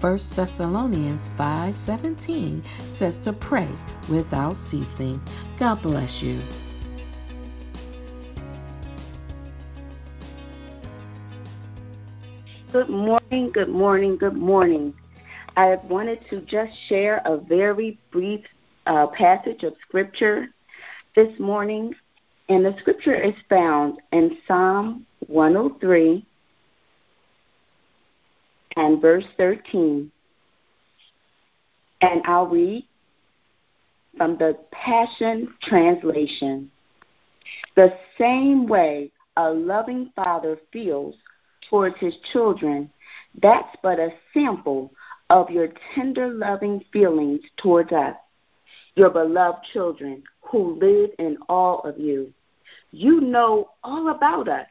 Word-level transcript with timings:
1 0.00 0.34
Thessalonians 0.34 1.28
5:17 1.36 2.62
says 2.88 3.18
to 3.18 3.34
pray 3.34 3.68
without 4.08 4.56
ceasing. 4.56 5.20
God 5.58 5.82
bless 5.82 6.22
you. 6.22 6.40
Good 12.72 12.88
morning, 12.88 13.50
good 13.52 13.68
morning, 13.68 14.16
good 14.16 14.36
morning. 14.38 14.94
I 15.58 15.74
wanted 15.74 16.26
to 16.30 16.40
just 16.42 16.72
share 16.88 17.20
a 17.26 17.36
very 17.36 17.98
brief 18.10 18.46
uh, 18.86 19.08
passage 19.08 19.64
of 19.64 19.74
scripture 19.86 20.48
this 21.14 21.38
morning, 21.38 21.94
and 22.48 22.64
the 22.64 22.74
scripture 22.78 23.20
is 23.20 23.34
found 23.50 23.98
in 24.12 24.38
Psalm 24.46 25.04
103 25.26 26.24
and 28.76 29.00
verse 29.00 29.24
13. 29.36 30.10
And 32.02 32.22
I'll 32.24 32.46
read 32.46 32.86
from 34.16 34.36
the 34.38 34.58
Passion 34.72 35.54
Translation. 35.62 36.70
The 37.76 37.92
same 38.18 38.66
way 38.66 39.10
a 39.36 39.50
loving 39.50 40.10
father 40.16 40.58
feels 40.72 41.14
towards 41.68 41.96
his 41.98 42.14
children, 42.32 42.90
that's 43.42 43.76
but 43.82 43.98
a 43.98 44.10
sample 44.34 44.92
of 45.28 45.50
your 45.50 45.68
tender, 45.94 46.28
loving 46.28 46.84
feelings 46.92 47.40
towards 47.56 47.92
us, 47.92 48.16
your 48.96 49.10
beloved 49.10 49.64
children 49.72 50.22
who 50.40 50.78
live 50.80 51.10
in 51.18 51.38
all 51.48 51.80
of 51.80 51.98
you. 51.98 52.32
You 52.90 53.20
know 53.20 53.70
all 53.84 54.08
about 54.10 54.48
us, 54.48 54.66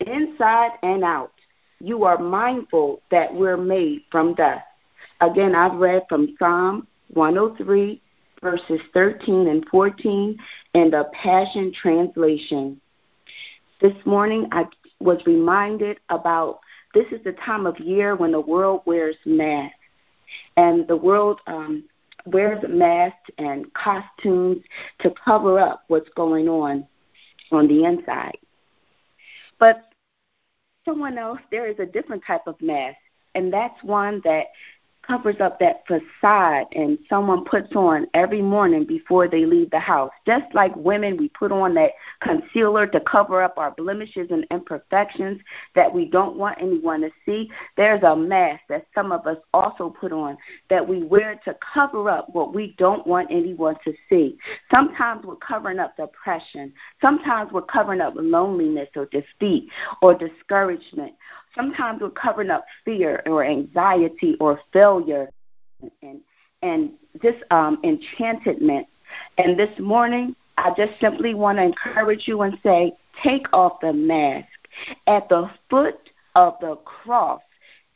inside 0.00 0.72
and 0.82 1.04
out 1.04 1.32
you 1.80 2.04
are 2.04 2.18
mindful 2.18 3.02
that 3.10 3.32
we're 3.34 3.56
made 3.56 4.02
from 4.10 4.34
dust. 4.34 4.62
Again, 5.20 5.54
I've 5.54 5.78
read 5.78 6.02
from 6.08 6.36
Psalm 6.38 6.86
103, 7.08 8.00
verses 8.42 8.80
13 8.94 9.48
and 9.48 9.66
14 9.70 10.36
in 10.74 10.90
the 10.90 11.10
Passion 11.12 11.72
Translation. 11.72 12.80
This 13.80 13.94
morning, 14.04 14.46
I 14.52 14.66
was 15.00 15.18
reminded 15.26 15.98
about 16.10 16.60
this 16.94 17.06
is 17.12 17.22
the 17.24 17.32
time 17.32 17.66
of 17.66 17.78
year 17.78 18.16
when 18.16 18.32
the 18.32 18.40
world 18.40 18.82
wears 18.84 19.16
masks. 19.24 19.76
And 20.56 20.86
the 20.86 20.96
world 20.96 21.40
um, 21.46 21.84
wears 22.26 22.62
masks 22.68 23.30
and 23.38 23.72
costumes 23.74 24.58
to 25.00 25.12
cover 25.24 25.58
up 25.58 25.84
what's 25.88 26.08
going 26.10 26.48
on 26.48 26.86
on 27.50 27.66
the 27.68 27.84
inside. 27.84 28.36
But 29.58 29.89
someone 30.90 31.18
else, 31.18 31.40
there 31.50 31.66
is 31.66 31.78
a 31.78 31.86
different 31.86 32.24
type 32.26 32.46
of 32.46 32.60
mask, 32.60 32.98
and 33.34 33.52
that's 33.52 33.82
one 33.84 34.20
that 34.24 34.46
covers 35.06 35.36
up 35.40 35.58
that 35.58 35.82
facade 35.86 36.66
and 36.74 36.98
someone 37.08 37.44
puts 37.44 37.74
on 37.74 38.06
every 38.14 38.42
morning 38.42 38.84
before 38.84 39.28
they 39.28 39.44
leave 39.44 39.70
the 39.70 39.78
house. 39.78 40.10
Just 40.26 40.54
like 40.54 40.74
women, 40.76 41.16
we 41.16 41.28
put 41.30 41.52
on 41.52 41.74
that 41.74 41.92
concealer 42.22 42.86
to 42.86 43.00
cover 43.00 43.42
up 43.42 43.58
our 43.58 43.72
blemishes 43.72 44.28
and 44.30 44.46
imperfections 44.50 45.40
that 45.74 45.92
we 45.92 46.04
don't 46.04 46.36
want 46.36 46.58
anyone 46.60 47.00
to 47.00 47.10
see. 47.26 47.50
There's 47.76 48.02
a 48.02 48.14
mask 48.14 48.62
that 48.68 48.86
some 48.94 49.12
of 49.12 49.26
us 49.26 49.38
also 49.52 49.90
put 49.90 50.12
on 50.12 50.36
that 50.68 50.86
we 50.86 51.02
wear 51.02 51.40
to 51.44 51.56
cover 51.74 52.08
up 52.08 52.28
what 52.32 52.54
we 52.54 52.74
don't 52.78 53.06
want 53.06 53.28
anyone 53.30 53.76
to 53.84 53.94
see. 54.08 54.36
Sometimes 54.72 55.24
we're 55.24 55.36
covering 55.36 55.78
up 55.78 55.96
depression. 55.96 56.72
Sometimes 57.00 57.52
we're 57.52 57.62
covering 57.62 58.00
up 58.00 58.14
loneliness 58.16 58.88
or 58.96 59.06
defeat 59.06 59.68
or 60.02 60.14
discouragement 60.14 61.14
sometimes 61.54 62.00
we're 62.00 62.10
covering 62.10 62.50
up 62.50 62.64
fear 62.84 63.22
or 63.26 63.44
anxiety 63.44 64.36
or 64.40 64.60
failure 64.72 65.30
and 66.02 66.20
and 66.62 66.90
just 67.22 67.38
um, 67.50 67.78
enchantment. 67.84 68.86
And 69.38 69.58
this 69.58 69.76
morning, 69.78 70.36
I 70.58 70.72
just 70.76 71.00
simply 71.00 71.34
want 71.34 71.58
to 71.58 71.64
encourage 71.64 72.28
you 72.28 72.42
and 72.42 72.58
say, 72.62 72.92
take 73.22 73.46
off 73.52 73.80
the 73.80 73.92
mask. 73.92 74.46
At 75.06 75.28
the 75.28 75.50
foot 75.68 76.10
of 76.36 76.54
the 76.60 76.76
cross, 76.76 77.40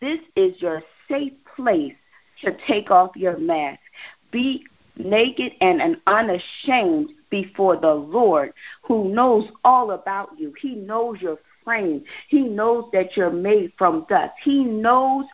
this 0.01 0.19
is 0.35 0.61
your 0.61 0.83
safe 1.09 1.33
place 1.55 1.95
to 2.43 2.57
take 2.67 2.91
off 2.91 3.15
your 3.15 3.39
mask. 3.39 3.81
Be 4.33 4.65
naked 4.97 5.53
and 5.61 5.97
unashamed 6.07 7.13
before 7.31 7.77
the 7.77 7.95
Lord 7.95 8.53
who 8.83 9.09
knows 9.09 9.45
all 9.65 9.93
about 9.93 10.31
you. 10.39 10.55
He 10.61 10.75
knows 10.75 11.21
your 11.21 11.39
He 12.29 12.43
knows 12.43 12.91
that 12.93 13.17
you're 13.17 13.31
made 13.31 13.73
from 13.79 14.07
dust. 14.09 14.35
He 14.43 14.65
knows 14.65 15.25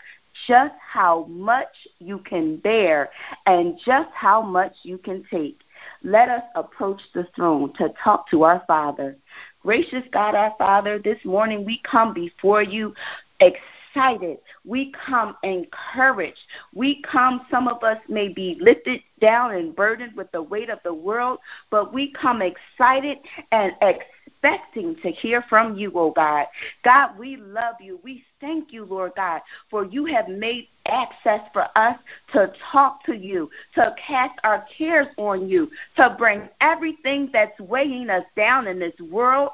just 0.47 0.75
how 0.81 1.25
much 1.25 1.75
you 1.99 2.19
can 2.19 2.57
bear 2.59 3.11
and 3.47 3.79
just 3.85 4.11
how 4.15 4.41
much 4.41 4.75
you 4.83 4.99
can 4.99 5.25
take. 5.31 5.61
Let 6.03 6.29
us 6.29 6.43
approach 6.55 7.01
the 7.15 7.27
throne 7.35 7.73
to 7.75 7.93
talk 8.03 8.31
to 8.31 8.45
our 8.45 8.63
Father. 8.67 9.17
Gracious 9.63 10.05
God, 10.13 10.35
our 10.35 10.55
Father, 10.59 10.99
this 10.99 11.19
morning 11.25 11.65
we 11.65 11.81
come 11.91 12.15
before 12.15 12.63
you 12.63 12.95
excited. 13.41 14.39
We 14.65 14.93
come 14.93 15.37
encouraged. 15.43 16.39
We 16.75 17.03
come, 17.03 17.47
some 17.51 17.67
of 17.67 17.83
us 17.83 17.99
may 18.09 18.29
be 18.29 18.57
lifted 18.61 19.01
down 19.21 19.55
and 19.55 19.75
burdened 19.75 20.17
with 20.17 20.31
the 20.33 20.43
weight 20.43 20.71
of 20.71 20.79
the 20.85 20.95
world, 20.95 21.41
but 21.71 21.93
we 21.93 22.13
come 22.13 22.41
excited 22.43 23.19
and 23.53 23.73
excited 23.83 24.07
expecting 24.43 24.97
to 25.03 25.11
hear 25.11 25.45
from 25.49 25.77
you, 25.77 25.93
oh 25.95 26.11
God. 26.11 26.47
God, 26.85 27.19
we 27.19 27.37
love 27.37 27.77
you. 27.81 27.99
We 28.03 28.25
thank 28.41 28.73
you, 28.73 28.85
Lord 28.85 29.13
God, 29.17 29.43
for 29.71 29.85
you 29.85 30.07
have 30.07 30.29
made 30.29 30.69
access 30.87 31.41
for 31.53 31.67
us 31.77 31.97
to 32.33 32.53
talk 32.73 33.05
to 33.05 33.15
you, 33.15 33.51
to 33.75 33.95
cast 34.05 34.39
our 34.45 34.67
cares 34.77 35.09
on 35.19 35.49
you, 35.49 35.71
to 35.97 36.15
bring 36.19 36.49
everything 36.61 37.31
that's 37.33 37.59
weighing 37.61 38.11
us 38.11 38.25
down 38.37 38.67
in 38.67 38.79
this 38.79 38.99
world 39.11 39.51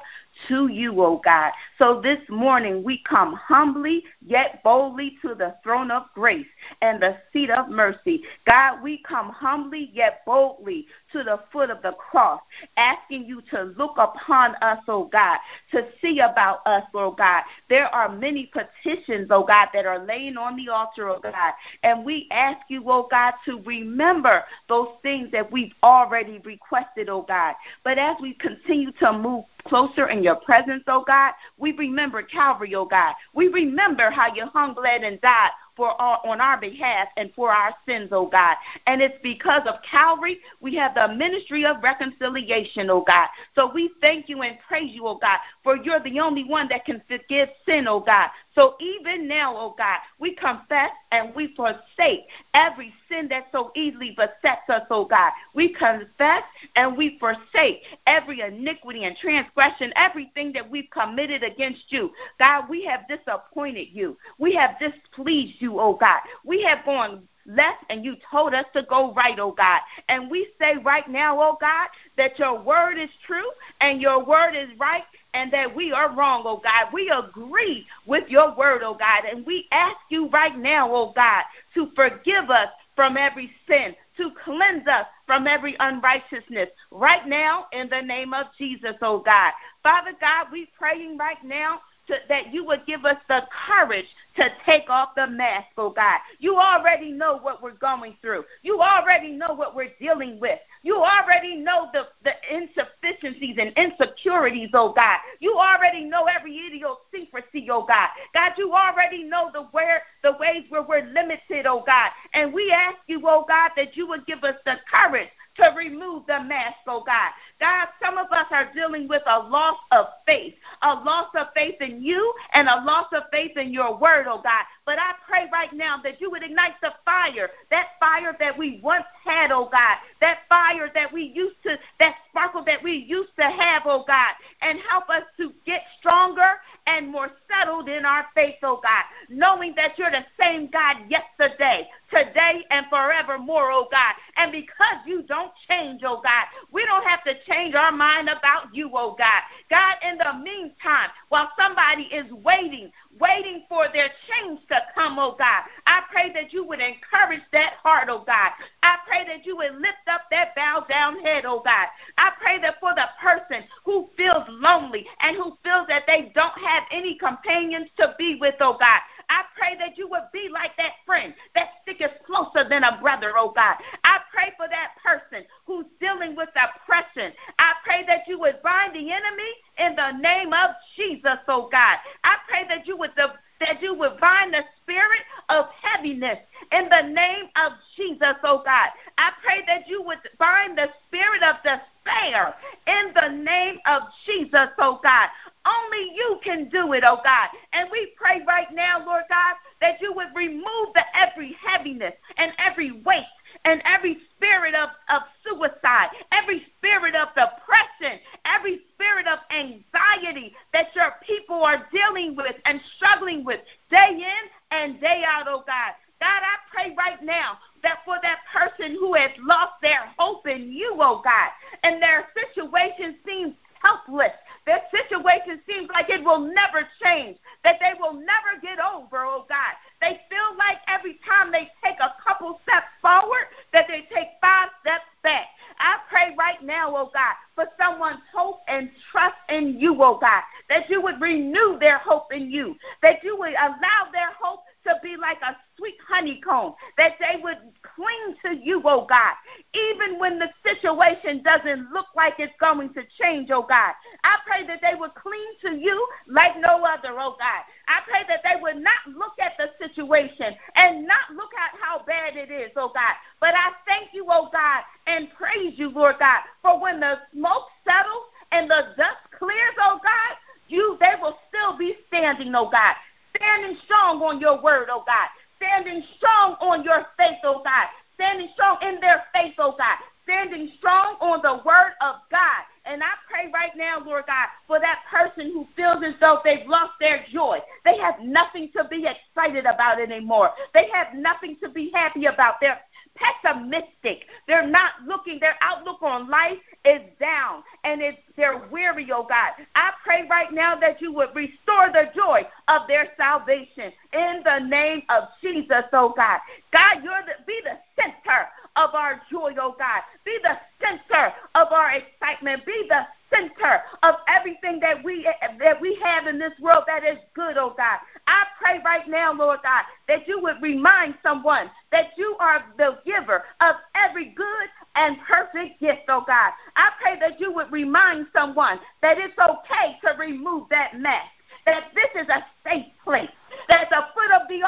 to 0.47 0.67
you, 0.67 1.01
O 1.01 1.21
God. 1.23 1.51
So 1.77 2.01
this 2.01 2.19
morning 2.29 2.83
we 2.83 3.03
come 3.07 3.33
humbly 3.33 4.03
yet 4.25 4.61
boldly 4.63 5.17
to 5.21 5.35
the 5.35 5.55
throne 5.63 5.91
of 5.91 6.03
grace 6.13 6.47
and 6.81 7.01
the 7.01 7.17
seat 7.31 7.49
of 7.49 7.69
mercy. 7.69 8.23
God, 8.45 8.81
we 8.81 9.03
come 9.07 9.29
humbly 9.29 9.91
yet 9.93 10.21
boldly 10.25 10.87
to 11.11 11.23
the 11.23 11.39
foot 11.51 11.69
of 11.69 11.81
the 11.81 11.93
cross, 11.93 12.41
asking 12.75 13.25
you 13.25 13.41
to 13.51 13.73
look 13.77 13.95
upon 13.97 14.55
us, 14.61 14.79
O 14.87 15.05
God, 15.05 15.37
to 15.71 15.87
see 16.01 16.19
about 16.19 16.65
us, 16.65 16.83
O 16.93 17.11
God. 17.11 17.43
There 17.69 17.87
are 17.93 18.09
many 18.09 18.51
petitions, 18.51 19.29
O 19.31 19.43
God, 19.43 19.69
that 19.73 19.85
are 19.85 20.05
laying 20.05 20.37
on 20.37 20.55
the 20.57 20.69
altar, 20.69 21.09
O 21.09 21.19
God. 21.19 21.53
And 21.83 22.05
we 22.05 22.27
ask 22.31 22.59
you, 22.69 22.83
O 22.89 23.07
God, 23.09 23.33
to 23.45 23.61
remember 23.63 24.43
those 24.67 24.89
things 25.01 25.31
that 25.31 25.51
we've 25.51 25.73
already 25.83 26.39
requested, 26.39 27.09
O 27.09 27.21
God. 27.21 27.55
But 27.83 27.97
as 27.97 28.17
we 28.21 28.33
continue 28.33 28.91
to 28.93 29.13
move 29.13 29.45
closer 29.67 30.07
in 30.09 30.23
your 30.23 30.35
presence, 30.35 30.83
oh 30.87 31.03
God. 31.05 31.33
We 31.57 31.71
remember 31.73 32.21
Calvary, 32.23 32.75
oh 32.75 32.85
God. 32.85 33.13
We 33.33 33.47
remember 33.47 34.09
how 34.09 34.33
you 34.33 34.45
hung, 34.47 34.73
bled, 34.73 35.03
and 35.03 35.19
died 35.21 35.51
for 35.75 35.89
our, 36.01 36.19
on 36.25 36.41
our 36.41 36.59
behalf 36.59 37.07
and 37.17 37.31
for 37.35 37.51
our 37.51 37.73
sins, 37.87 38.09
oh 38.11 38.27
God. 38.27 38.55
And 38.87 39.01
it's 39.01 39.17
because 39.21 39.61
of 39.67 39.75
Calvary 39.89 40.39
we 40.59 40.75
have 40.75 40.95
the 40.95 41.13
ministry 41.13 41.65
of 41.65 41.83
reconciliation, 41.83 42.89
oh 42.89 43.03
God. 43.05 43.27
So 43.55 43.71
we 43.71 43.91
thank 44.01 44.27
you 44.27 44.41
and 44.41 44.57
praise 44.67 44.93
you, 44.93 45.05
oh 45.07 45.19
God, 45.21 45.37
for 45.63 45.77
you're 45.77 46.01
the 46.01 46.19
only 46.19 46.43
one 46.43 46.67
that 46.69 46.85
can 46.85 47.01
forgive 47.07 47.49
sin, 47.65 47.87
oh 47.87 47.99
God. 47.99 48.29
So 48.57 48.75
even 48.79 49.27
now, 49.27 49.55
oh 49.55 49.75
God, 49.77 49.99
we 50.19 50.33
confess 50.33 50.89
and 51.11 51.33
we 51.35 51.53
forsake 51.55 52.21
every 52.55 52.91
sin 53.07 53.27
that 53.29 53.49
so 53.51 53.71
easily 53.75 54.15
besets 54.17 54.67
us, 54.67 54.81
oh 54.89 55.05
God. 55.05 55.31
We 55.53 55.75
confess 55.75 56.41
and 56.75 56.97
we 56.97 57.19
forsake 57.19 57.83
every 58.07 58.41
iniquity 58.41 59.03
and 59.03 59.15
transgression, 59.15 59.93
everything 59.95 60.51
that 60.53 60.67
we've 60.67 60.89
committed 60.89 61.43
against 61.43 61.83
you. 61.89 62.09
God, 62.39 62.67
we 62.67 62.83
have 62.85 63.07
disappointed 63.07 63.89
you. 63.93 64.17
We 64.39 64.55
have 64.55 64.71
displeased 64.79 65.61
you, 65.61 65.79
oh 65.79 65.93
God. 65.93 66.21
We 66.43 66.63
have 66.63 66.83
gone 66.83 67.27
left 67.45 67.83
and 67.91 68.03
you 68.03 68.15
told 68.29 68.55
us 68.55 68.65
to 68.73 68.83
go 68.89 69.13
right, 69.13 69.37
oh 69.39 69.51
God. 69.51 69.81
And 70.09 70.31
we 70.31 70.47
say 70.59 70.77
right 70.83 71.07
now, 71.07 71.39
oh 71.39 71.57
God, 71.61 71.89
that 72.17 72.39
your 72.39 72.59
word 72.59 72.97
is 72.97 73.09
true 73.25 73.49
and 73.81 74.01
your 74.01 74.25
word 74.25 74.55
is 74.55 74.69
right 74.79 75.03
and 75.37 75.53
that 75.53 75.73
we 75.73 75.91
are 75.91 76.15
wrong, 76.15 76.41
oh 76.45 76.59
God. 76.63 76.91
We 76.91 77.11
agree 77.11 77.85
with 78.07 78.27
your 78.27 78.55
word, 78.55 78.81
oh 78.83 78.95
God. 78.95 79.23
And 79.29 79.45
we 79.45 79.67
ask 79.71 79.95
you 80.09 80.29
right 80.29 80.57
now, 80.57 80.91
oh 80.91 81.13
God, 81.15 81.43
to 81.75 81.91
forgive 81.95 82.49
us 82.49 82.69
from 82.95 83.17
every 83.17 83.51
sin, 83.67 83.95
to 84.17 84.31
cleanse 84.43 84.87
us 84.87 85.05
from 85.27 85.45
every 85.45 85.75
unrighteousness. 85.79 86.69
Right 86.89 87.27
now, 87.27 87.67
in 87.71 87.87
the 87.87 88.01
name 88.01 88.33
of 88.33 88.47
Jesus, 88.57 88.95
oh 89.03 89.19
God. 89.19 89.53
Father 89.83 90.13
God, 90.19 90.47
we 90.51 90.69
praying 90.75 91.19
right 91.19 91.43
now 91.43 91.81
to, 92.07 92.15
that 92.29 92.53
you 92.53 92.65
would 92.65 92.85
give 92.85 93.05
us 93.05 93.17
the 93.27 93.41
courage 93.67 94.05
to 94.35 94.49
take 94.65 94.89
off 94.89 95.09
the 95.15 95.27
mask, 95.27 95.67
oh 95.77 95.89
God. 95.89 96.19
You 96.39 96.57
already 96.57 97.11
know 97.11 97.37
what 97.37 97.61
we're 97.61 97.71
going 97.71 98.15
through. 98.21 98.45
You 98.61 98.81
already 98.81 99.31
know 99.31 99.53
what 99.53 99.75
we're 99.75 99.91
dealing 99.99 100.39
with. 100.39 100.59
You 100.83 100.97
already 100.97 101.55
know 101.55 101.89
the, 101.93 102.07
the 102.23 102.33
insufficiencies 102.49 103.57
and 103.59 103.73
insecurities, 103.77 104.69
oh 104.73 104.93
God. 104.93 105.19
You 105.39 105.57
already 105.57 106.05
know 106.05 106.25
every 106.25 106.57
idiosyncrasy, 106.57 107.67
oh 107.71 107.85
God. 107.85 108.09
God, 108.33 108.53
you 108.57 108.73
already 108.73 109.23
know 109.23 109.49
the 109.53 109.63
where 109.71 110.03
the 110.23 110.33
ways 110.39 110.63
where 110.69 110.83
we're 110.83 111.05
limited, 111.11 111.65
oh 111.65 111.83
God. 111.85 112.11
And 112.33 112.53
we 112.53 112.71
ask 112.71 112.97
you, 113.07 113.21
oh 113.25 113.45
God, 113.47 113.71
that 113.75 113.97
you 113.97 114.07
would 114.07 114.25
give 114.25 114.43
us 114.43 114.55
the 114.65 114.75
courage 114.89 115.29
to 115.57 115.73
remove 115.75 116.25
the 116.27 116.41
mask, 116.43 116.77
oh 116.87 117.03
God. 117.05 117.31
God, 117.59 117.87
some 118.03 118.17
of 118.17 118.31
us 118.31 118.45
are 118.51 118.71
dealing 118.73 119.07
with 119.07 119.23
a 119.25 119.39
loss 119.39 119.77
of 119.91 120.07
faith, 120.25 120.53
a 120.81 120.93
loss 120.93 121.27
of 121.35 121.47
faith 121.55 121.75
in 121.81 122.01
you 122.01 122.33
and 122.53 122.67
a 122.67 122.83
loss 122.83 123.07
of 123.13 123.23
faith 123.31 123.57
in 123.57 123.71
your 123.71 123.97
word, 123.97 124.27
oh 124.27 124.41
God. 124.41 124.63
But 124.85 124.99
I 124.99 125.13
pray 125.27 125.47
right 125.51 125.73
now 125.73 125.97
that 126.03 126.21
you 126.21 126.31
would 126.31 126.43
ignite 126.43 126.79
the 126.81 126.93
fire, 127.03 127.49
that 127.71 127.87
fire 127.99 128.35
that 128.39 128.57
we 128.57 128.79
once 128.83 129.05
had, 129.25 129.51
oh 129.51 129.69
God, 129.71 129.97
that 130.21 130.39
fire 130.47 130.89
that 130.93 131.11
we 131.11 131.23
used 131.23 131.61
to, 131.63 131.77
that 131.99 132.15
sparkle 132.29 132.63
that 132.65 132.83
we 132.83 132.93
used 132.93 133.35
to 133.37 133.45
have, 133.45 133.83
oh 133.85 134.03
God, 134.07 134.33
and 134.61 134.79
help 134.89 135.09
us 135.09 135.23
to 135.37 135.51
get 135.65 135.81
stronger 135.99 136.55
and 136.85 137.11
more 137.11 137.31
settled 137.49 137.89
in 137.89 138.05
our 138.05 138.25
faith, 138.35 138.55
oh 138.63 138.79
God, 138.81 139.03
knowing 139.29 139.73
that 139.75 139.97
you're 139.97 140.11
the 140.11 140.25
same 140.39 140.69
God 140.71 140.97
yesterday, 141.09 141.87
today, 142.09 142.63
and 142.69 142.85
forevermore, 142.89 143.71
oh 143.71 143.87
God. 143.91 144.13
And 144.37 144.51
because 144.51 145.01
you 145.05 145.23
don't 145.23 145.51
change, 145.69 146.01
oh 146.05 146.21
God, 146.23 146.45
we 146.71 146.85
don't 146.85 147.05
have 147.05 147.23
to 147.25 147.33
change 147.49 147.75
our 147.75 147.91
mind 147.91 148.29
about 148.29 148.73
you, 148.73 148.89
oh 148.93 149.15
God. 149.17 149.41
God, 149.69 149.95
in 150.07 150.17
the 150.17 150.43
meantime, 150.43 151.09
while 151.29 151.49
somebody 151.57 152.03
is 152.03 152.31
waiting, 152.31 152.91
waiting 153.19 153.63
for 153.67 153.87
their 153.93 154.09
change 154.29 154.59
to 154.69 154.79
come, 154.95 155.19
oh 155.19 155.35
God. 155.37 155.63
I 155.85 156.01
pray 156.11 156.31
that 156.33 156.53
you 156.53 156.65
would 156.65 156.79
encourage 156.79 157.43
that 157.53 157.73
heart, 157.83 158.07
oh 158.09 158.23
God. 158.25 158.51
I 158.83 158.97
pray 159.07 159.25
that 159.27 159.45
you 159.45 159.57
would 159.57 159.75
lift 159.75 160.07
up 160.09 160.21
that 160.31 160.55
bow 160.55 160.85
down 160.89 161.19
head, 161.23 161.43
oh 161.45 161.61
God. 161.63 161.87
I 162.17 162.31
pray 162.39 162.59
that 162.61 162.79
for 162.79 162.93
the 162.95 163.07
person 163.21 163.67
who 163.83 164.09
feels 164.15 164.43
lonely 164.49 165.05
and 165.21 165.35
who 165.35 165.57
feels 165.63 165.87
that 165.87 166.03
they 166.07 166.31
don't 166.33 166.57
have 166.59 166.83
any 166.91 167.17
companions 167.17 167.89
to 167.97 168.15
be 168.17 168.37
with, 168.39 168.55
oh 168.59 168.77
God. 168.79 169.01
I 169.29 169.43
pray 169.57 169.75
that 169.79 169.97
you 169.97 170.07
would 170.09 170.29
be 170.31 170.49
like 170.51 170.75
that 170.77 170.93
friend 171.05 171.33
that 171.55 171.69
sticketh 171.81 172.11
closer 172.25 172.67
than 172.67 172.83
a 172.83 172.99
brother, 173.01 173.33
oh 173.37 173.51
God. 173.55 173.75
I 174.03 174.19
pray 174.33 174.53
for 174.57 174.67
that 174.67 174.95
person 175.03 175.45
who's 175.65 175.85
dealing 175.99 176.35
with 176.35 176.49
oppression. 176.55 177.33
I 177.59 177.73
pray 177.83 178.05
that 178.07 178.27
you 178.27 178.39
would 178.39 178.61
bind 178.63 178.95
the 178.95 179.11
enemy 179.11 179.51
in 179.79 179.95
the 179.95 180.17
name 180.19 180.53
of 180.53 180.71
Jesus, 180.95 181.39
oh 181.47 181.69
God. 181.71 181.97
I 182.23 182.35
pray 182.47 182.67
that 182.69 182.87
you 182.87 182.97
would 182.97 183.11
that 183.59 183.81
you 183.81 183.95
would 183.95 184.19
bind 184.19 184.53
the 184.53 184.61
spirit 184.83 185.21
of 185.49 185.65
heaviness 185.81 186.37
in 186.71 186.89
the 186.89 187.09
name 187.09 187.45
of 187.55 187.73
Jesus, 187.95 188.35
oh 188.43 188.61
God. 188.63 188.89
I 189.17 189.31
pray 189.43 189.63
that 189.67 189.87
you 189.87 190.03
would 190.03 190.19
bind 190.37 190.77
the 190.77 190.89
spirit 191.07 191.41
of 191.43 191.55
despair 191.63 192.53
in 192.87 193.13
the 193.13 193.29
name 193.29 193.77
of 193.87 194.03
Jesus, 194.25 194.69
oh 194.79 194.99
God. 195.01 195.29
Only 195.65 196.11
you 196.15 196.39
can 196.43 196.69
do 196.69 196.93
it, 196.93 197.03
oh 197.05 197.19
God. 197.23 197.49
And 197.73 197.89
we 197.91 198.13
pray 198.15 198.41
right 198.47 198.71
now, 198.73 199.03
Lord 199.05 199.23
God, 199.29 199.55
that 199.81 199.99
you 200.01 200.13
would 200.13 200.35
remove 200.35 200.93
the 200.93 201.03
every 201.15 201.55
heaviness 201.65 202.13
and 202.37 202.51
every 202.57 202.91
weight 203.03 203.25
and 203.65 203.81
every 203.85 204.17
spirit 204.35 204.75
of, 204.75 204.89
of 205.09 205.23
suicide, 205.43 206.09
every 206.31 206.65
spirit 206.77 207.15
of 207.15 207.29
depression, 207.29 208.19
every 208.45 208.81
spirit 208.93 209.27
of 209.27 209.39
anxiety 209.51 210.55
that 210.73 210.87
your 210.95 211.13
people 211.25 211.63
are 211.63 211.87
dealing 211.91 212.35
with 212.35 212.55
and 212.65 212.79
struggling 212.95 213.43
with 213.43 213.59
day 213.89 214.11
in 214.11 214.77
and 214.77 214.99
day 215.01 215.23
out, 215.27 215.47
oh 215.47 215.63
God. 215.67 215.93
God, 216.19 216.41
I 216.41 216.57
pray 216.73 216.95
right 216.97 217.21
now 217.23 217.59
that 217.83 217.99
for 218.03 218.17
that 218.23 218.39
person 218.51 218.97
who 218.99 219.13
has 219.13 219.31
lost 219.39 219.73
their 219.81 220.11
hope 220.17 220.47
in 220.47 220.71
you, 220.71 220.97
oh 220.99 221.21
God, 221.23 221.49
and 221.83 222.01
their 222.01 222.27
situation 222.33 223.17
seems 223.25 223.53
helpless, 223.81 224.33
their 224.65 224.81
situation 224.91 225.61
seems 225.69 225.87
like 225.93 226.09
it 226.09 226.23
will 226.23 226.39
never 226.39 226.87
change, 227.03 227.37
that 227.63 227.77
they 227.79 227.93
will 227.99 228.16
never 228.27 228.59
get 228.61 228.77
over, 228.77 229.23
oh 229.23 229.45
God. 229.47 229.73
They 230.01 230.19
feel 230.29 230.57
like 230.57 230.77
every 230.87 231.17
time 231.25 231.51
they 231.51 231.71
take 231.83 231.97
a 231.99 232.13
couple 232.21 232.59
steps 232.63 232.91
forward, 233.01 233.47
that 233.73 233.87
they 233.87 234.05
take 234.13 234.37
five 234.41 234.69
steps 234.81 235.07
back. 235.23 235.47
I 235.79 235.97
pray 236.09 236.35
right 236.37 236.61
now, 236.61 236.95
oh 236.95 237.09
God, 237.13 237.35
for 237.55 237.65
someone's 237.79 238.21
hope 238.35 238.61
and 238.67 238.89
trust 239.11 239.35
in 239.49 239.79
you, 239.79 239.95
oh 240.03 240.19
God, 240.19 240.43
that 240.69 240.89
you 240.89 241.01
would 241.01 241.19
renew 241.19 241.79
their 241.79 241.97
hope 241.97 242.33
in 242.33 242.51
you, 242.51 242.75
that 243.01 243.23
you 243.23 243.37
would 243.37 243.53
allow 243.53 244.11
their 244.11 244.31
hope 244.39 244.61
to 244.85 244.95
be 245.01 245.17
like 245.17 245.41
a 245.41 245.55
sweet 245.77 245.97
honeycomb, 246.07 246.73
that 246.97 247.13
they 247.19 247.41
would 247.41 247.57
cling 247.81 248.35
to 248.45 248.55
you, 248.63 248.81
oh 248.85 249.05
God, 249.09 249.33
even 249.73 250.19
when 250.19 250.39
the 250.39 250.49
situation 250.63 251.43
doesn't 251.43 251.91
look 251.91 252.07
like 252.15 252.35
it's 252.39 252.53
going 252.59 252.93
to 252.93 253.01
change, 253.21 253.49
oh 253.51 253.65
God. 253.67 253.93
I 254.23 254.37
pray 254.47 254.65
that 254.67 254.79
they 254.81 254.97
would 254.97 255.13
cling 255.15 255.53
to 255.65 255.75
you 255.75 256.07
like 256.27 256.59
no 256.59 256.83
other, 256.83 257.15
oh 257.19 257.35
God. 257.37 257.61
I 257.87 257.99
pray 258.07 258.21
that 258.27 258.41
they 258.43 258.61
would 258.61 258.77
not 258.77 259.05
look 259.07 259.33
at 259.41 259.53
the 259.57 259.69
situation 259.83 260.55
and 260.75 261.05
not 261.05 261.35
look 261.35 261.51
at 261.53 261.77
how 261.79 262.03
bad 262.05 262.35
it 262.35 262.51
is, 262.51 262.71
oh 262.75 262.91
God. 262.93 263.13
But 263.39 263.53
I 263.55 263.71
thank 263.85 264.13
you, 264.13 264.25
oh 264.29 264.49
God, 264.51 264.83
and 265.05 265.27
praise 265.37 265.77
you, 265.77 265.89
Lord 265.89 266.15
God, 266.19 266.41
for 266.61 266.81
when 266.81 266.99
the 266.99 267.19
smoke 267.33 267.67
settles 267.83 268.31
and 268.51 268.69
the 268.69 268.95
dust 268.97 269.23
clears, 269.37 269.75
oh 269.81 269.99
God, 270.03 270.37
you 270.69 270.97
they 270.99 271.13
will 271.21 271.37
still 271.49 271.77
be 271.77 271.95
standing, 272.07 272.53
oh 272.55 272.69
God 272.69 272.95
standing 273.37 273.77
strong 273.85 274.21
on 274.21 274.39
your 274.39 274.61
word, 274.61 274.87
oh 274.89 275.03
God, 275.05 275.29
standing 275.57 276.03
strong 276.17 276.53
on 276.59 276.83
your 276.83 277.05
faith, 277.17 277.37
oh 277.43 277.61
God, 277.63 277.87
standing 278.17 278.49
strong 278.53 278.77
in 278.81 278.99
their 278.99 279.23
faith, 279.33 279.53
oh 279.59 279.75
God, 279.77 279.97
standing 280.23 280.71
strong 280.77 281.15
on 281.21 281.39
the 281.41 281.63
word 281.63 281.93
of 282.01 282.15
God. 282.31 282.65
And 282.85 283.03
I 283.03 283.13
pray 283.29 283.51
right 283.53 283.71
now, 283.75 284.01
Lord 284.03 284.25
God, 284.27 284.47
for 284.65 284.79
that 284.79 284.99
person 285.11 285.51
who 285.51 285.67
feels 285.75 286.03
as 286.03 286.13
though 286.19 286.39
they've 286.43 286.65
lost 286.67 286.93
their 286.99 287.25
joy. 287.31 287.59
They 287.85 287.97
have 287.97 288.15
nothing 288.21 288.71
to 288.75 288.85
be 288.89 289.05
excited 289.05 289.65
about 289.65 290.01
anymore. 290.01 290.51
They 290.73 290.89
have 290.93 291.13
nothing 291.13 291.57
to 291.61 291.69
be 291.69 291.91
happy 291.93 292.25
about. 292.25 292.55
They're 292.61 292.79
pessimistic. 293.17 294.25
They're 294.47 294.67
not 294.67 294.91
looking, 295.05 295.39
their 295.39 295.55
outlook 295.61 296.01
on 296.01 296.29
life 296.29 296.57
is 296.85 297.01
down 297.19 297.63
and 297.83 298.01
it's, 298.01 298.17
they're 298.35 298.67
weary, 298.71 299.09
oh 299.11 299.25
God. 299.27 299.51
I 299.75 299.91
pray 300.03 300.27
right 300.29 300.51
now 300.51 300.75
that 300.79 301.01
you 301.01 301.11
would 301.13 301.35
restore 301.35 301.89
the 301.91 302.09
joy 302.15 302.47
of 302.67 302.87
their 302.87 303.09
salvation 303.17 303.91
in 304.13 304.41
the 304.43 304.59
name 304.59 305.03
of 305.09 305.25
Jesus, 305.41 305.83
oh 305.93 306.13
God. 306.15 306.39
God, 306.71 307.03
you're 307.03 307.23
the, 307.25 307.43
be 307.45 307.59
the 307.63 307.77
center 307.95 308.47
of 308.75 308.93
our 308.93 309.21
joy, 309.31 309.53
oh 309.59 309.75
God. 309.77 310.01
Be 310.23 310.37
the 310.43 310.57
center 310.81 311.33
of 311.55 311.71
our 311.71 311.91
excitement. 311.91 312.65
Be 312.65 312.85
the 312.87 313.01
center 313.29 313.81
of 314.03 314.15
everything 314.27 314.79
that 314.79 315.03
we 315.03 315.27
that 315.59 315.79
we 315.81 315.97
have 316.03 316.27
in 316.27 316.39
this 316.39 316.53
world 316.61 316.83
that 316.87 317.03
is 317.03 317.17
good, 317.33 317.57
oh 317.57 317.73
God. 317.77 317.99
I 318.27 318.43
pray 318.61 318.79
right 318.83 319.07
now, 319.07 319.33
Lord 319.33 319.59
God, 319.63 319.83
that 320.07 320.27
you 320.27 320.41
would 320.41 320.61
remind 320.61 321.15
someone 321.23 321.69
that 321.91 322.11
you 322.17 322.35
are 322.39 322.65
the 322.77 322.99
giver 323.05 323.43
of 323.61 323.75
every 323.95 324.33
good 324.35 324.67
and 324.95 325.17
perfect 325.27 325.79
gift, 325.79 326.03
oh 326.09 326.23
God. 326.25 326.51
I 326.75 326.89
pray 327.01 327.19
that 327.19 327.39
you 327.39 327.53
would 327.53 327.71
remind 327.71 328.27
someone 328.33 328.79
that 329.01 329.17
it's 329.17 329.37
okay 329.37 329.97
to 330.05 330.17
remove 330.19 330.69
that 330.69 330.99
mask, 330.99 331.31
that 331.65 331.91
this 331.95 332.23
is 332.23 332.29
a 332.29 332.45
safe 332.63 332.85
place, 333.03 333.29
that 333.69 333.89
the 333.89 334.05
foot 334.13 334.31
of 334.31 334.47
the 334.49 334.61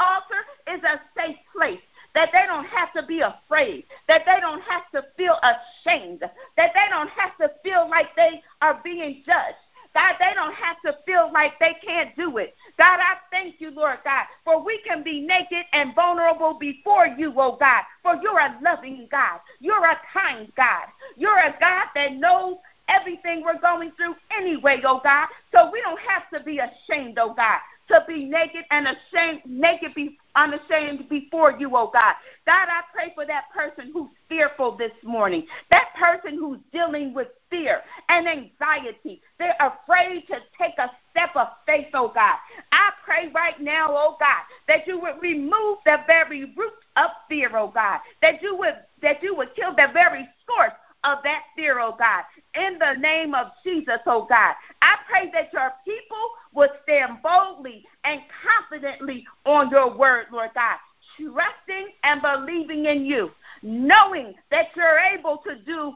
altar 0.00 0.42
is 0.68 0.82
a 0.82 1.00
safe 1.16 1.36
place 1.56 1.80
that 2.14 2.30
they 2.32 2.44
don't 2.46 2.66
have 2.66 2.92
to 2.94 3.02
be 3.06 3.20
afraid, 3.20 3.84
that 4.08 4.22
they 4.24 4.40
don't 4.40 4.62
have 4.62 4.90
to 4.92 5.04
feel 5.16 5.36
ashamed, 5.42 6.20
that 6.20 6.72
they 6.74 6.86
don't 6.88 7.10
have 7.10 7.36
to 7.38 7.50
feel 7.62 7.88
like 7.88 8.14
they 8.16 8.42
are 8.62 8.80
being 8.84 9.22
judged. 9.26 9.56
God, 9.94 10.16
they 10.18 10.34
don't 10.34 10.54
have 10.54 10.80
to 10.84 10.98
feel 11.06 11.30
like 11.32 11.58
they 11.60 11.76
can't 11.84 12.16
do 12.16 12.38
it. 12.38 12.56
God, 12.76 12.98
I 12.98 13.14
thank 13.30 13.60
you, 13.60 13.70
Lord 13.70 13.98
God, 14.02 14.24
for 14.44 14.64
we 14.64 14.80
can 14.84 15.04
be 15.04 15.20
naked 15.20 15.64
and 15.72 15.94
vulnerable 15.94 16.54
before 16.58 17.06
you, 17.06 17.32
oh 17.36 17.56
God, 17.60 17.84
for 18.02 18.16
you're 18.20 18.40
a 18.40 18.58
loving 18.60 19.06
God. 19.10 19.38
You're 19.60 19.84
a 19.84 20.00
kind 20.12 20.52
God. 20.56 20.86
You're 21.16 21.38
a 21.38 21.54
God 21.60 21.86
that 21.94 22.14
knows 22.14 22.56
everything 22.88 23.44
we're 23.44 23.60
going 23.60 23.92
through 23.92 24.16
anyway, 24.36 24.82
oh 24.84 25.00
God. 25.02 25.28
So 25.52 25.70
we 25.70 25.80
don't 25.80 26.00
have 26.00 26.28
to 26.34 26.44
be 26.44 26.58
ashamed, 26.58 27.18
oh 27.20 27.32
God 27.32 27.60
to 27.88 28.04
be 28.06 28.24
naked 28.24 28.64
and 28.70 28.86
ashamed, 28.86 29.42
naked, 29.46 29.94
be 29.94 30.18
unashamed 30.36 31.08
before 31.08 31.56
you, 31.58 31.70
oh 31.76 31.90
God. 31.92 32.14
God, 32.46 32.68
I 32.68 32.82
pray 32.92 33.12
for 33.14 33.26
that 33.26 33.44
person 33.54 33.90
who's 33.92 34.10
fearful 34.28 34.76
this 34.76 34.92
morning, 35.02 35.46
that 35.70 35.88
person 35.98 36.38
who's 36.38 36.58
dealing 36.72 37.14
with 37.14 37.28
fear 37.50 37.82
and 38.08 38.26
anxiety. 38.28 39.22
They're 39.38 39.56
afraid 39.60 40.26
to 40.28 40.38
take 40.58 40.78
a 40.78 40.90
step 41.10 41.30
of 41.36 41.48
faith, 41.66 41.88
oh 41.94 42.10
God. 42.14 42.36
I 42.72 42.90
pray 43.04 43.30
right 43.34 43.60
now, 43.60 43.88
oh 43.90 44.16
God, 44.18 44.42
that 44.68 44.86
you 44.86 45.00
would 45.00 45.20
remove 45.20 45.78
the 45.84 45.98
very 46.06 46.52
root 46.56 46.72
of 46.96 47.10
fear, 47.28 47.56
oh 47.56 47.68
God. 47.68 48.00
That 48.22 48.42
you 48.42 48.56
would 48.56 48.76
that 49.02 49.22
you 49.22 49.36
would 49.36 49.54
kill 49.54 49.74
the 49.74 49.88
very 49.92 50.28
source 50.46 50.72
of 51.04 51.18
that 51.22 51.42
fear, 51.54 51.80
oh 51.80 51.94
God. 51.98 52.24
In 52.54 52.78
the 52.78 52.94
name 52.94 53.34
of 53.34 53.48
Jesus, 53.62 54.00
oh 54.06 54.26
God. 54.28 54.54
I 54.84 54.96
pray 55.08 55.30
that 55.32 55.50
your 55.52 55.72
people 55.86 56.28
would 56.52 56.68
stand 56.82 57.22
boldly 57.22 57.86
and 58.04 58.20
confidently 58.44 59.26
on 59.46 59.70
your 59.70 59.96
word, 59.96 60.26
Lord 60.30 60.50
God, 60.54 60.76
trusting 61.16 61.88
and 62.02 62.20
believing 62.20 62.84
in 62.84 63.06
you, 63.06 63.30
knowing 63.62 64.34
that 64.50 64.68
you're 64.76 64.98
able 64.98 65.38
to 65.38 65.56
do 65.64 65.94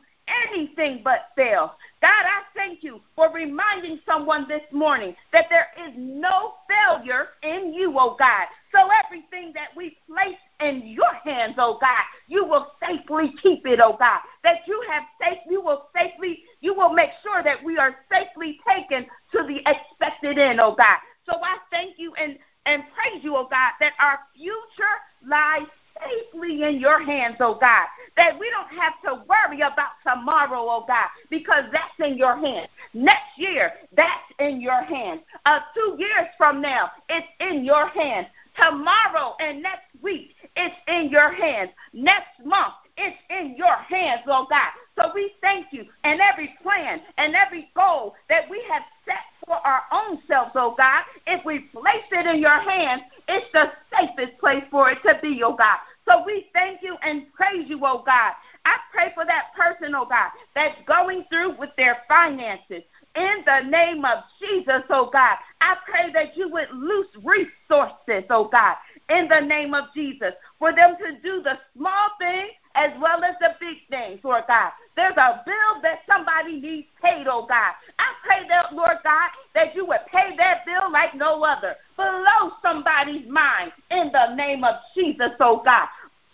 anything 0.51 1.01
but 1.03 1.31
fail. 1.37 1.75
God, 2.01 2.25
I 2.25 2.43
thank 2.55 2.83
you 2.83 3.01
for 3.17 3.33
reminding 3.33 4.01
someone 4.07 4.47
this 4.49 4.63
morning 4.73 5.17
that 5.33 5.47
there 5.51 5.69
is 5.85 5.93
no 5.97 6.55
failure 6.69 7.29
in 7.43 7.73
you, 7.73 7.95
oh 7.99 8.17
God. 8.19 8.47
So 8.73 8.89
everything 9.05 9.53
that 9.55 9.69
we 9.77 9.97
place 10.07 10.39
in 10.61 10.87
your 10.87 11.15
hands, 11.25 11.55
oh 11.59 11.79
God, 11.81 12.03
you 12.29 12.45
will 12.45 12.69
safely 12.81 13.35
keep 13.43 13.67
it, 13.67 13.81
oh 13.81 13.97
God. 13.99 14.21
That 14.45 14.59
you 14.67 14.83
have 14.91 15.05
safe, 15.21 15.39
you 15.49 15.61
will 15.61 15.89
safely, 15.97 16.45
you 16.61 16.75
will 16.75 16.93
make 16.93 17.11
sure 17.23 17.43
that 17.43 17.63
we 17.63 17.79
are 17.79 17.97
safely 18.13 18.61
taken 18.69 19.07
to 19.33 19.43
the 19.43 19.61
expected 19.67 20.39
end, 20.39 20.61
oh 20.61 20.75
God. 20.77 20.99
So 21.27 21.39
I 21.43 21.57
thank 21.71 21.99
you 21.99 22.15
and 22.15 22.39
and 22.67 22.83
praise 22.95 23.25
you, 23.25 23.35
oh 23.35 23.49
God, 23.51 23.73
that 23.81 23.93
our 23.99 24.19
future 24.37 24.97
lies 25.27 25.67
safely 26.03 26.63
in 26.65 26.79
your 26.79 27.03
hands, 27.03 27.37
oh 27.41 27.59
God. 27.61 27.87
That 28.17 28.39
we 28.39 28.51
don't 28.51 28.81
have 28.81 28.95
to 29.05 29.25
worry 29.29 29.61
about 29.61 29.93
tomorrow, 30.07 30.67
oh 30.69 30.85
God, 30.87 31.09
because 31.31 31.65
that's 31.73 32.11
in 32.11 32.17
your 32.17 32.37
hands. 32.37 32.69
Next 32.95 33.37
year, 33.37 33.73
that's 33.97 34.33
in 34.41 34.61
your 34.61 34.83
hands. 34.83 35.21
Uh, 35.47 35.61
two 35.75 35.97
years 35.99 36.27
from 36.37 36.61
now, 36.61 36.91
it's 37.09 37.29
in 37.41 37.65
your 37.65 37.89
hands. 37.89 38.27
Tomorrow 38.57 39.37
and 39.39 39.63
next 39.63 39.87
week, 40.03 40.35
it's 40.57 40.75
in 40.89 41.11
your 41.11 41.33
hands. 41.33 41.71
Next 41.93 42.45
month, 42.45 42.75
it's 42.99 43.17
in 43.31 43.57
your 43.57 43.77
hands, 43.77 44.23
oh 44.27 44.47
God. 44.51 44.71
So 44.97 45.13
we 45.15 45.33
thank 45.41 45.67
you 45.71 45.87
and 46.03 46.21
every 46.21 46.55
plan 46.63 47.01
and 47.17 47.35
every 47.35 47.71
goal 47.75 48.15
that 48.29 48.51
we 48.51 48.63
have 48.69 48.83
set 49.05 49.23
for 49.47 49.55
our 49.67 49.83
own 49.93 50.19
selves, 50.27 50.51
oh 50.57 50.75
God. 50.77 51.05
If 51.27 51.45
we 51.45 51.61
place 51.61 52.05
it 52.11 52.27
in 52.27 52.41
your 52.41 52.61
hands, 52.61 53.03
it's 53.29 53.47
the 53.53 53.71
safest 53.97 54.39
place 54.39 54.65
for 54.71 54.91
it 54.91 54.99
to 55.07 55.19
be, 55.23 55.43
oh 55.45 55.55
God. 55.57 55.79
So 56.09 56.25
we 56.25 56.47
thank 56.53 56.83
you 56.83 56.97
and 57.03 57.33
praise 57.33 57.69
you, 57.69 57.79
oh 57.83 58.03
God. 58.05 58.33
I 58.65 58.77
pray 58.93 59.13
for 59.15 59.25
that 59.25 59.55
person, 59.57 59.95
oh 59.95 60.07
God, 60.07 60.31
that's 60.55 60.77
going 60.87 61.25
through 61.31 61.57
with 61.59 61.71
their 61.77 61.99
finances. 62.09 62.83
In 63.15 63.43
the 63.47 63.69
name 63.69 64.05
of 64.05 64.25
Jesus, 64.41 64.83
oh 64.91 65.11
God, 65.13 65.37
I 65.61 65.77
pray 65.89 66.13
that 66.13 66.37
you 66.37 66.51
would 66.51 66.71
loose 66.73 67.09
resources, 67.17 68.25
oh 68.31 68.49
God, 68.51 68.77
in 69.09 69.29
the 69.29 69.41
name 69.41 69.75
of 69.75 69.85
Jesus, 69.95 70.33
for 70.59 70.75
them 70.75 70.97
to 70.99 71.21
do 71.23 71.43
the 71.43 71.59
small 71.77 72.09
things 72.21 72.51
as 72.79 72.93
well 73.03 73.25
as 73.25 73.35
the 73.41 73.51
big 73.61 73.79
things, 73.91 74.21
Lord 74.23 74.45
God. 74.47 74.71
There's 74.97 75.17
a 75.17 75.43
bill 75.45 75.83
that 75.83 76.01
somebody 76.09 76.61
needs 76.61 76.87
paid, 77.03 77.27
oh 77.29 77.47
God. 77.49 77.75
I 77.99 78.09
pray 78.25 78.49
that, 78.49 78.73
Lord 78.73 78.99
God, 79.03 79.31
that 79.55 79.75
you 79.75 79.85
would 79.87 80.07
pay 80.13 80.37
that 80.39 80.65
bill 80.65 80.91
like 80.93 81.15
no 81.15 81.43
other. 81.43 81.75
Blow 81.97 82.53
somebody's 82.63 83.29
mind 83.29 83.73
in 83.91 84.13
the 84.13 84.35
name 84.37 84.63
of 84.65 84.77
Jesus, 84.95 85.33
oh 85.41 85.61
God. 85.65 85.89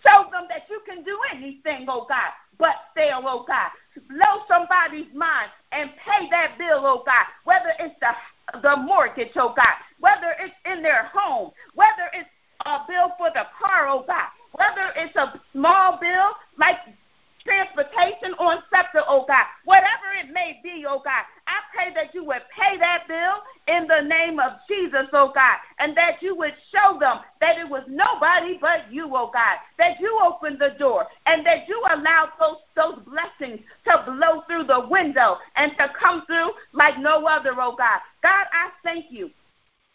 Show 0.04 0.26
them 0.30 0.44
that 0.50 0.64
you 0.68 0.80
can 0.86 1.02
do 1.02 1.18
anything, 1.34 1.86
oh 1.88 2.06
God, 2.08 2.32
but 2.58 2.76
fail, 2.94 3.22
oh 3.24 3.44
God. 3.48 3.70
Blow 4.10 4.44
somebody's 4.46 5.12
mind 5.14 5.48
and 5.72 5.90
pay 6.04 6.28
that 6.30 6.58
bill, 6.58 6.84
oh 6.84 7.02
God, 7.06 7.24
whether 7.44 7.72
it's 7.80 7.96
the 8.00 8.12
the 8.62 8.76
mortgage, 8.76 9.32
oh 9.36 9.54
God, 9.56 9.74
whether 10.00 10.34
it's 10.40 10.54
in 10.70 10.82
their 10.82 11.04
home, 11.12 11.50
whether 11.74 12.10
it's 12.12 12.28
a 12.66 12.80
bill 12.88 13.12
for 13.18 13.30
the 13.30 13.44
car, 13.58 13.88
oh 13.88 14.04
God, 14.06 14.28
whether 14.64 14.92
it's 14.96 15.16
a 15.16 15.40
small 15.52 15.98
bill 16.00 16.30
like 16.58 16.76
transportation 17.44 18.32
on 18.38 18.62
SEPTA, 18.72 19.04
oh 19.06 19.26
God, 19.28 19.44
whatever 19.64 20.16
it 20.18 20.32
may 20.32 20.60
be, 20.62 20.86
oh 20.88 21.02
God, 21.04 21.24
I 21.46 21.60
pray 21.74 21.92
that 21.94 22.14
you 22.14 22.24
would 22.24 22.40
pay 22.56 22.78
that 22.78 23.04
bill 23.06 23.34
in 23.68 23.86
the 23.86 24.00
name 24.08 24.40
of 24.40 24.52
Jesus, 24.66 25.06
oh 25.12 25.30
God, 25.34 25.58
and 25.78 25.94
that 25.96 26.22
you 26.22 26.34
would 26.36 26.54
show 26.72 26.98
them 26.98 27.18
that 27.40 27.58
it 27.58 27.68
was 27.68 27.82
nobody 27.86 28.56
but 28.58 28.90
you, 28.90 29.10
oh 29.14 29.30
God, 29.32 29.58
that 29.78 30.00
you 30.00 30.18
opened 30.24 30.58
the 30.58 30.74
door 30.78 31.06
and 31.26 31.44
that 31.44 31.68
you 31.68 31.84
allowed 31.92 32.30
those, 32.40 32.56
those 32.76 33.04
blessings 33.04 33.60
to 33.84 34.02
blow 34.06 34.42
through 34.48 34.64
the 34.64 34.88
window 34.88 35.36
and 35.56 35.72
to 35.72 35.92
come 36.00 36.24
through 36.26 36.50
like 36.72 36.98
no 36.98 37.26
other, 37.26 37.52
oh 37.58 37.76
God. 37.76 38.00
God, 38.22 38.46
I 38.52 38.70
thank 38.82 39.06
you 39.10 39.28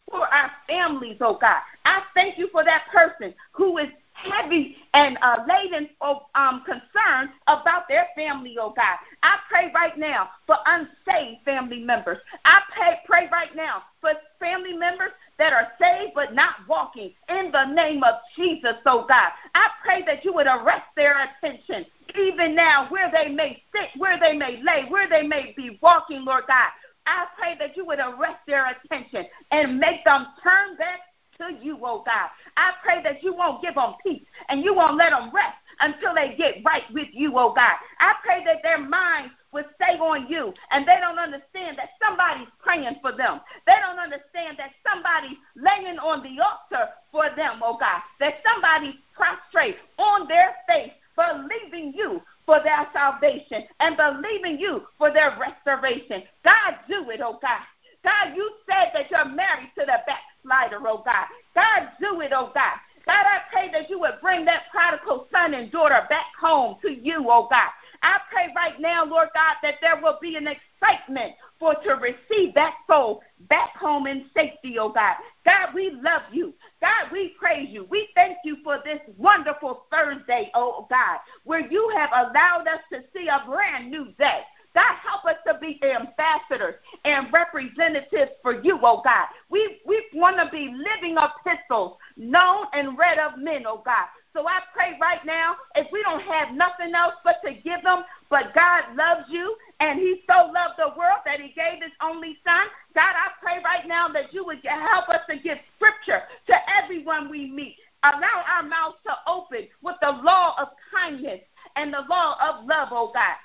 for 0.10 0.28
our 0.28 0.52
families, 0.68 1.18
oh 1.22 1.38
God. 1.40 1.62
I 1.86 2.02
thank 2.14 2.38
you 2.38 2.50
for 2.52 2.64
that 2.64 2.84
person 2.92 3.34
who 3.54 3.80
is 3.80 3.90
heavy 4.24 4.78
and 4.94 5.18
uh, 5.22 5.38
laden 5.48 5.90
of 6.02 6.18
um, 6.36 6.64
concern 6.66 7.30
about 7.48 7.88
their 7.88 8.08
family, 8.16 8.58
oh 8.60 8.74
God. 8.76 8.98
I 9.24 9.38
pray 9.50 9.72
right 9.74 9.98
now 9.98 10.30
for 10.48 10.58
unsaved 10.66 11.44
family 11.46 11.82
members. 11.82 12.18
I 12.46 12.62
pray, 12.76 13.00
pray 13.06 13.30
right 13.32 13.56
now 13.56 13.84
for 14.02 14.12
family 14.40 14.74
members 14.74 15.12
that 15.38 15.54
are 15.54 15.70
saved 15.80 16.14
but 16.16 16.34
not 16.34 16.56
walking 16.68 17.14
in 17.30 17.52
the 17.52 17.66
name 17.74 18.04
of 18.04 18.16
Jesus, 18.36 18.76
oh 18.86 19.06
God. 19.08 19.30
I 19.56 19.70
pray 19.84 20.04
that 20.06 20.26
you 20.26 20.34
would 20.34 20.48
arrest 20.48 20.86
their 20.96 21.16
attention 21.24 21.86
even 22.18 22.56
now 22.56 22.88
where 22.90 23.12
they 23.12 23.32
may 23.32 23.62
sit, 23.72 23.90
where 24.00 24.20
they 24.20 24.36
may 24.36 24.62
lay, 24.64 24.86
where 24.90 25.08
they 25.10 25.24
may 25.24 25.54
be 25.56 25.78
walking, 25.82 26.26
Lord 26.26 26.46
God. 26.48 26.70
I 27.06 27.26
pray 27.38 27.56
that 27.60 27.76
you 27.76 27.86
would 27.86 28.00
arrest 28.00 28.40
their 28.46 28.68
attention 28.68 29.26
and 29.52 29.80
make 29.80 30.04
them 30.06 30.28
turn 30.44 30.78
back 30.78 31.00
to 31.40 31.54
you, 31.62 31.78
oh 31.84 32.04
God. 32.06 32.30
I 32.58 32.72
pray 32.84 33.02
that 33.04 33.24
you 33.24 33.34
won't 33.34 33.62
give 33.62 33.76
them 33.76 33.96
peace 34.06 34.24
and 34.50 34.64
you 34.64 34.74
won't 34.74 34.98
let 34.98 35.12
them 35.12 35.32
rest 35.34 35.58
until 35.82 36.14
they 36.14 36.36
get 36.38 36.64
right 36.66 36.84
with 36.94 37.08
you, 37.14 37.34
oh 37.38 37.54
God. 37.54 37.76
I 38.00 38.16
pray 38.24 38.44
that 38.46 38.62
their 38.64 38.78
minds 38.78 39.34
will 39.52 39.66
stay 39.76 39.98
on 39.98 40.28
you 40.30 40.54
and 40.72 40.88
they 40.88 40.98
don't 41.02 41.18
understand 41.18 41.78
that 41.78 41.92
somebody's 42.04 42.48
praying 42.62 42.96
for 43.02 43.12
them. 43.12 43.42
They 43.66 43.76
don't 43.82 44.00
understand 44.00 44.58
that 44.60 44.72
somebody's 44.88 45.38
laying 45.56 45.98
on 46.00 46.22
the 46.22 46.42
altar 46.44 46.92
for 47.12 47.30
them, 47.36 47.62
oh 47.64 47.78
God. 47.80 48.02
That 48.20 48.36
somebody's 48.46 48.96
prostrate 49.16 49.78
on 49.98 50.28
their 50.28 50.56
face 50.68 50.92
believing 51.16 51.94
you 51.96 52.22
for 52.46 52.60
their 52.64 52.88
salvation 52.94 53.64
and 53.80 53.98
believing 53.98 54.60
you 54.60 54.84
for 54.98 55.12
their 55.12 55.38
restoration. 55.40 56.24
God, 56.44 56.76
do 56.88 57.10
it, 57.10 57.22
oh 57.24 57.40
God. 57.42 57.62
God, 58.04 58.36
you 58.36 58.50
said 58.66 58.92
that 58.94 59.12
you're 59.12 59.26
married 59.26 59.72
to 59.78 59.86
the 59.86 60.00
backslider, 60.44 60.80
oh 60.88 61.04
God. 61.06 61.26
God, 61.56 61.90
do 62.00 62.22
it, 62.22 62.32
oh 62.34 62.52
God. 62.54 62.78
God, 63.06 63.26
I 63.26 63.40
pray 63.52 63.72
that 63.72 63.90
you 63.90 64.00
would 64.00 64.22
bring 64.22 64.46
that 64.46 64.64
prodigal 64.72 65.28
son 65.32 65.54
and 65.54 65.72
daughter 65.72 66.06
back 66.10 66.28
home 66.40 66.78
to 66.82 66.92
you, 66.92 67.26
oh 67.30 67.48
God. 67.50 67.70
I 68.02 68.20
pray 68.32 68.48
right 68.56 68.80
now, 68.80 69.04
Lord 69.06 69.30
God, 69.34 69.56
that 69.64 69.76
there 69.82 70.00
will 70.02 70.18
be 70.22 70.36
an 70.36 70.48
excitement 70.48 71.34
for 71.60 71.74
to 71.76 71.96
receive 71.96 72.54
that 72.56 72.76
soul 72.88 73.22
back 73.50 73.76
home 73.76 74.08
in 74.08 74.26
safety, 74.36 74.78
oh 74.80 74.90
God. 74.90 75.16
God, 75.44 75.74
we 75.74 75.92
love 76.02 76.22
you. 76.32 76.54
God, 76.82 77.12
we 77.12 77.36
praise 77.40 77.70
you. 77.70 77.88
We 77.90 78.08
thank 78.16 78.38
you 78.46 78.58
for 78.64 78.80
this 78.86 79.00
wonderful 79.18 79.86
Thursday, 79.92 80.52
oh 80.54 80.88
God, 80.90 81.20
where 81.44 81.68
you 81.70 81.92
have 81.98 82.12
allowed 82.14 82.68
us 82.68 82.82
to 82.94 83.04
see 83.14 83.28
a 83.28 83.44
brand 83.50 83.90
new 83.90 84.14
day. 84.18 84.42
God, 84.76 84.96
help 85.04 85.26
us 85.26 85.38
to 85.48 85.60
be 85.60 85.80
ambassadors 85.84 86.76
and 87.06 87.32
representatives 87.34 88.32
for 88.42 88.62
you, 88.62 88.80
oh 88.84 89.02
God. 89.04 89.28
We, 89.50 89.82
we 89.86 90.06
want 90.14 90.38
to 90.38 90.50
be 90.52 90.74
living 90.74 91.18
epistles, 91.18 91.98
known 92.18 92.66
and 92.74 92.98
read 92.98 93.18
of 93.18 93.40
men, 93.40 93.64
oh 93.68 93.82
God. 93.84 94.06
So 94.34 94.48
I 94.48 94.60
pray 94.76 94.98
right 95.02 95.26
now, 95.26 95.56
if 95.76 95.88
we 95.92 96.04
don't 96.04 96.22
have 96.22 96.54
nothing 96.54 96.94
else 96.94 97.16
but 97.24 97.38
to 97.46 97.54
give 97.54 97.82
them, 97.82 98.04
but 98.30 98.54
God 98.54 98.96
loves 98.96 99.26
you 99.30 99.56
and 99.80 100.00
He 100.00 100.22
so 100.28 100.52
loved 100.54 100.76
the 100.78 100.90
world 100.98 101.26
that 101.26 101.40
He 101.42 101.50
gave 101.50 101.82
His 101.82 101.92
only 102.02 102.38
Son. 102.46 102.68
God, 102.94 103.16
I 103.16 103.32
pray 103.42 103.58
right 103.64 103.88
now 103.88 104.08
that 104.10 104.32
you 104.32 104.46
would 104.46 104.60
help 104.64 105.10
us 105.10 105.22
to 105.30 105.38
give 105.38 105.58
scripture 105.76 106.24
to 106.48 106.56
everyone 106.84 107.30
we 107.30 107.50
meet. 107.50 107.76
Allow 108.04 108.44
our 108.56 108.64
mouths 108.64 108.98
to 109.08 109.14
open 109.28 109.68
with 109.82 109.96
the 110.02 110.12
law 110.12 110.56
of 110.60 110.70
kindness 110.94 111.42
and 111.76 111.94
the 111.94 112.06
law 112.10 112.36
of 112.40 112.66
love, 112.66 112.90
oh 112.92 113.12
God. 113.14 113.36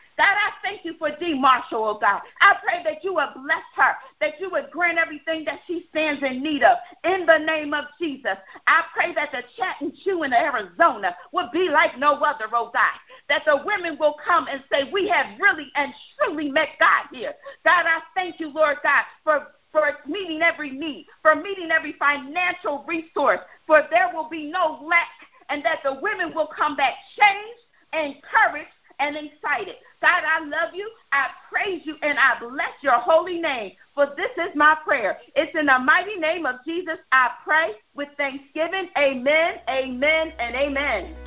Marshall, 1.44 1.84
oh 1.84 1.98
God. 2.00 2.22
I 2.40 2.54
pray 2.64 2.82
that 2.84 3.04
you 3.04 3.14
would 3.14 3.28
bless 3.34 3.68
her, 3.76 3.94
that 4.20 4.40
you 4.40 4.50
would 4.50 4.70
grant 4.70 4.96
everything 4.96 5.44
that 5.44 5.60
she 5.66 5.86
stands 5.90 6.22
in 6.22 6.42
need 6.42 6.62
of. 6.62 6.78
In 7.04 7.26
the 7.26 7.38
name 7.38 7.74
of 7.74 7.84
Jesus, 8.00 8.38
I 8.66 8.82
pray 8.94 9.14
that 9.14 9.30
the 9.30 9.42
chat 9.56 9.76
and 9.80 9.92
chew 10.02 10.22
in 10.22 10.32
Arizona 10.32 11.14
would 11.32 11.50
be 11.52 11.68
like 11.68 11.98
no 11.98 12.14
other, 12.14 12.46
oh 12.52 12.70
God. 12.72 12.96
That 13.28 13.42
the 13.44 13.62
women 13.64 13.98
will 13.98 14.16
come 14.26 14.46
and 14.50 14.64
say, 14.72 14.90
We 14.90 15.06
have 15.08 15.38
really 15.38 15.70
and 15.76 15.92
truly 16.16 16.50
met 16.50 16.68
God 16.80 17.08
here. 17.12 17.34
God, 17.64 17.84
I 17.86 18.00
thank 18.14 18.40
you, 18.40 18.48
Lord 18.48 18.78
God, 18.82 19.04
for 19.22 19.48
for 19.70 19.92
meeting 20.06 20.40
every 20.40 20.70
need, 20.70 21.06
for 21.20 21.34
meeting 21.34 21.72
every 21.72 21.94
financial 21.98 22.84
resource, 22.86 23.40
for 23.66 23.82
there 23.90 24.08
will 24.14 24.28
be 24.28 24.48
no 24.50 24.78
lack, 24.88 25.08
and 25.48 25.64
that 25.64 25.80
the 25.82 25.98
women 26.00 26.32
will 26.32 26.48
come 26.56 26.76
back 26.76 26.94
changed, 27.18 27.60
and 27.92 28.14
encouraged, 28.14 28.70
and 28.98 29.16
excited. 29.16 29.76
God, 30.00 30.22
I 30.24 30.44
love 30.44 30.74
you. 30.74 30.90
I 31.12 31.28
praise 31.50 31.82
you, 31.84 31.96
and 32.02 32.18
I 32.18 32.38
bless 32.38 32.72
your 32.82 32.98
holy 32.98 33.40
name. 33.40 33.72
For 33.94 34.06
this 34.16 34.30
is 34.36 34.54
my 34.54 34.76
prayer. 34.84 35.18
It's 35.36 35.56
in 35.58 35.66
the 35.66 35.78
mighty 35.78 36.16
name 36.16 36.46
of 36.46 36.56
Jesus 36.66 36.98
I 37.12 37.30
pray 37.44 37.72
with 37.94 38.08
thanksgiving. 38.16 38.88
Amen, 38.98 39.60
amen, 39.68 40.32
and 40.38 40.56
amen. 40.56 41.23